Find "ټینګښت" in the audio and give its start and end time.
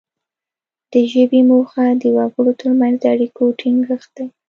3.59-4.09